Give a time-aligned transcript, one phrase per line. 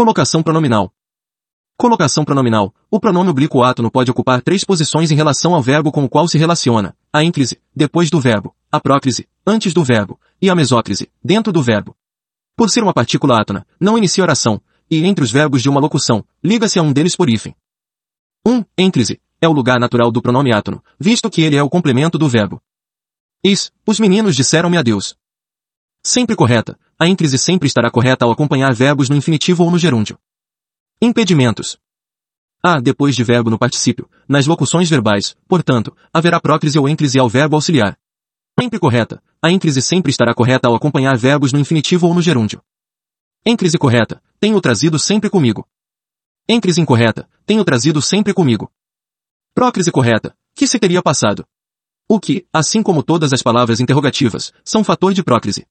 [0.00, 0.90] Colocação pronominal.
[1.76, 2.74] Colocação pronominal.
[2.90, 6.26] O pronome oblíquo átono pode ocupar três posições em relação ao verbo com o qual
[6.26, 6.96] se relaciona.
[7.12, 8.56] A ênclise, depois do verbo.
[8.72, 10.18] A próclise, antes do verbo.
[10.40, 11.94] E a mesóclise, dentro do verbo.
[12.56, 14.58] Por ser uma partícula átona, não inicia oração,
[14.90, 17.54] e entre os verbos de uma locução, liga-se a um deles por hífen.
[18.46, 18.50] 1.
[18.54, 19.20] Um, ênclise.
[19.38, 22.58] É o lugar natural do pronome átono, visto que ele é o complemento do verbo.
[23.44, 23.70] Is.
[23.86, 25.14] Os meninos disseram-me adeus.
[26.02, 26.78] Sempre correta.
[26.98, 30.18] A ênclise sempre estará correta ao acompanhar verbos no infinitivo ou no gerúndio.
[31.00, 31.78] Impedimentos.
[32.62, 37.28] Há, depois de verbo no particípio, nas locuções verbais, portanto, haverá próclise ou ênclise ao
[37.28, 37.98] verbo auxiliar.
[38.58, 39.22] Sempre correta.
[39.42, 42.62] A ênclise sempre estará correta ao acompanhar verbos no infinitivo ou no gerúndio.
[43.44, 44.22] Ênclise correta.
[44.38, 45.66] Tenho trazido sempre comigo.
[46.48, 47.28] Ênclise incorreta.
[47.46, 48.70] Tenho trazido sempre comigo.
[49.54, 50.36] Próclise correta.
[50.54, 51.46] Que se teria passado?
[52.08, 55.66] O que, assim como todas as palavras interrogativas, são fator de próclise.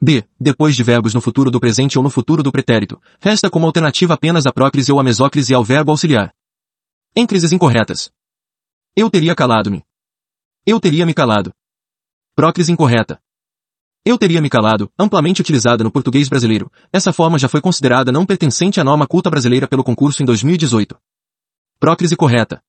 [0.00, 0.24] B.
[0.38, 4.14] Depois de verbos no futuro do presente ou no futuro do pretérito, resta como alternativa
[4.14, 6.32] apenas a próclise ou a mesóclise ao verbo auxiliar.
[7.16, 8.12] Ênclises incorretas.
[8.94, 9.84] Eu teria calado-me.
[10.64, 11.52] Eu teria me calado.
[12.36, 13.20] Próclise incorreta.
[14.04, 16.70] Eu teria me calado, amplamente utilizada no português brasileiro.
[16.92, 20.96] Essa forma já foi considerada não pertencente à norma culta brasileira pelo concurso em 2018.
[21.80, 22.62] Próclise correta.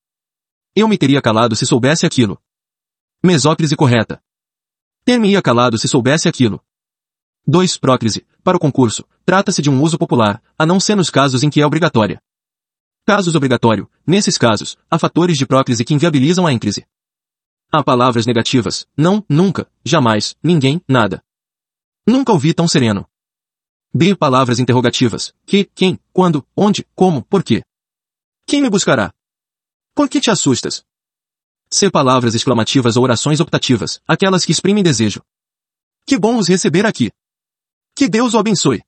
[0.76, 2.42] Eu me teria calado se soubesse aquilo.
[3.24, 4.22] Mesóclise correta.
[5.06, 6.64] Ter-me-ia calado se soubesse aquilo.
[7.50, 7.78] 2.
[7.78, 8.28] Próclise.
[8.44, 11.60] Para o concurso, trata-se de um uso popular, a não ser nos casos em que
[11.60, 12.22] é obrigatória.
[13.08, 13.90] Casos obrigatório.
[14.06, 16.86] Nesses casos, há fatores de próclise que inviabilizam a ênclise.
[17.72, 18.86] Há palavras negativas.
[18.96, 21.24] Não, nunca, jamais, ninguém, nada.
[22.06, 23.08] Nunca ouvi tão sereno.
[23.92, 24.16] B.
[24.16, 25.34] Palavras interrogativas.
[25.44, 27.64] Que, quem, quando, onde, como, por quê.
[28.46, 29.12] Quem me buscará?
[29.96, 30.84] Por que te assustas?
[31.72, 31.90] C.
[31.90, 35.24] Palavras exclamativas ou orações optativas, aquelas que exprimem desejo.
[36.06, 37.10] Que bom os receber aqui.
[38.00, 38.82] Que Deus o abençoe.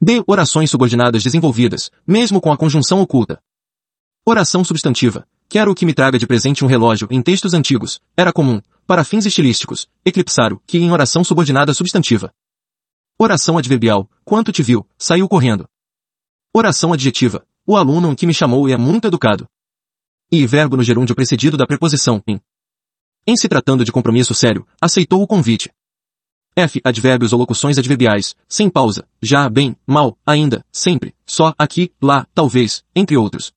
[0.00, 0.24] D.
[0.26, 3.38] Orações subordinadas desenvolvidas, mesmo com a conjunção oculta.
[4.24, 5.28] Oração substantiva.
[5.50, 8.00] Quero que me traga de presente um relógio em textos antigos.
[8.16, 12.32] Era comum, para fins estilísticos, eclipsar o que em oração subordinada substantiva.
[13.18, 14.08] Oração adverbial.
[14.24, 15.68] Quanto te viu, saiu correndo.
[16.54, 17.46] Oração adjetiva.
[17.66, 19.46] O aluno que me chamou é muito educado.
[20.30, 22.40] E verbo no gerúndio precedido da preposição em.
[23.26, 25.70] Em se tratando de compromisso sério, aceitou o convite.
[26.54, 26.80] F.
[26.84, 32.84] Advérbios ou locuções adverbiais, sem pausa, já, bem, mal, ainda, sempre, só, aqui, lá, talvez,
[32.94, 33.52] entre outros.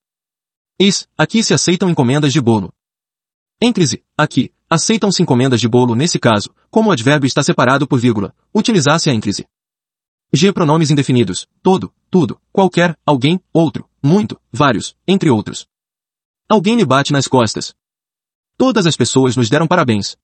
[0.80, 1.08] Is.
[1.18, 2.74] Aqui se aceitam encomendas de bolo.
[3.62, 4.04] Ênclise.
[4.18, 4.54] Aqui.
[4.70, 9.14] Aceitam-se encomendas de bolo nesse caso, como o advérbio está separado por vírgula, utilizasse a
[9.14, 9.46] ênclise.
[10.34, 10.52] G.
[10.52, 11.48] Pronomes indefinidos.
[11.64, 15.66] Todo, tudo, qualquer, alguém, outro, muito, vários, entre outros.
[16.50, 17.74] Alguém me bate nas costas.
[18.58, 20.18] Todas as pessoas nos deram parabéns.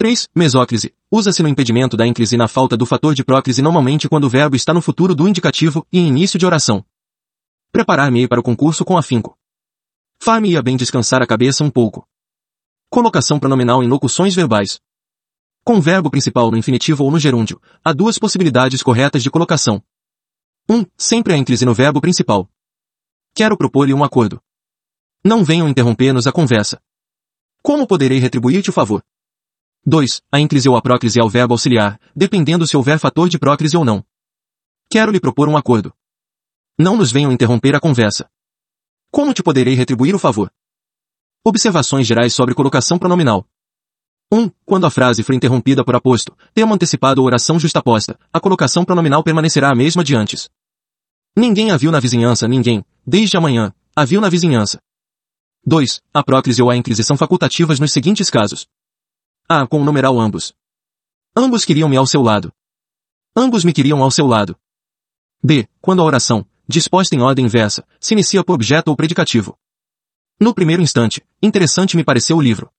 [0.00, 0.30] 3.
[0.34, 0.94] Mesóclise.
[1.10, 4.56] Usa-se no impedimento da ênclise na falta do fator de próclise normalmente quando o verbo
[4.56, 6.82] está no futuro do indicativo e início de oração.
[7.70, 9.36] Preparar-me para o concurso com afinco.
[10.18, 12.08] Far-me-ia bem descansar a cabeça um pouco.
[12.88, 14.80] Colocação pronominal em locuções verbais.
[15.62, 19.82] Com verbo principal no infinitivo ou no gerúndio, há duas possibilidades corretas de colocação.
[20.66, 20.76] 1.
[20.76, 22.48] Um, sempre a ênclise no verbo principal.
[23.34, 24.40] Quero propor-lhe um acordo.
[25.22, 26.80] Não venham interromper-nos a conversa.
[27.62, 29.04] Como poderei retribuir-te o favor?
[29.86, 30.20] 2.
[30.30, 33.84] A ênclise ou a próclise ao verbo auxiliar, dependendo se houver fator de próclise ou
[33.84, 34.04] não.
[34.90, 35.92] Quero lhe propor um acordo.
[36.78, 38.28] Não nos venham interromper a conversa.
[39.10, 40.52] Como te poderei retribuir o favor?
[41.44, 43.46] Observações gerais sobre colocação pronominal.
[44.32, 44.38] 1.
[44.38, 48.84] Um, quando a frase for interrompida por aposto, termo antecipado ou oração justaposta, a colocação
[48.84, 50.48] pronominal permanecerá a mesma de antes.
[51.36, 54.78] Ninguém a viu na vizinhança, ninguém, desde amanhã, a viu na vizinhança.
[55.64, 56.00] 2.
[56.12, 58.66] A próclise ou a ênclise são facultativas nos seguintes casos.
[59.52, 59.66] A.
[59.66, 60.54] Com o numeral ambos.
[61.36, 62.52] Ambos queriam-me ao seu lado.
[63.36, 64.56] Ambos me queriam ao seu lado.
[65.42, 65.68] B.
[65.80, 69.58] Quando a oração, disposta em ordem inversa, se inicia por objeto ou predicativo.
[70.38, 72.70] No primeiro instante, interessante me pareceu o livro.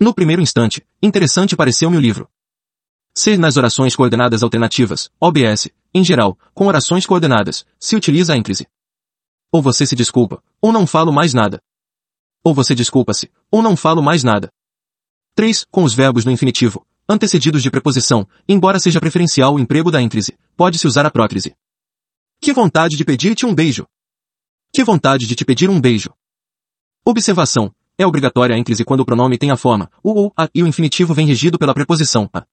[0.00, 2.28] No primeiro instante, interessante pareceu-me o livro.
[3.16, 3.38] C.
[3.38, 8.66] Nas orações coordenadas alternativas, OBS, em geral, com orações coordenadas, se utiliza a ênclise.
[9.52, 11.62] Ou você se desculpa, ou não falo mais nada.
[12.42, 14.52] Ou você desculpa-se, ou não falo mais nada.
[15.36, 15.66] 3.
[15.68, 20.38] Com os verbos no infinitivo, antecedidos de preposição, embora seja preferencial o emprego da ênclise,
[20.56, 21.56] pode-se usar a próclise.
[22.40, 23.84] Que vontade de pedir-te um beijo!
[24.72, 26.14] Que vontade de te pedir um beijo!
[27.04, 27.74] Observação.
[27.98, 30.66] É obrigatória a ênclise quando o pronome tem a forma, o ou, a, e o
[30.68, 32.44] infinitivo vem regido pela preposição a.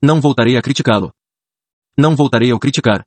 [0.00, 1.12] Não voltarei a criticá-lo.
[1.98, 3.04] Não voltarei a criticar.